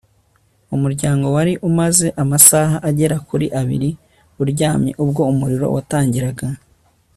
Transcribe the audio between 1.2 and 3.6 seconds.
wari umaze amasaha agera kuri